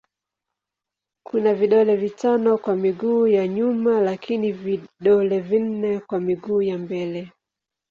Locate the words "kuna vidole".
1.25-1.95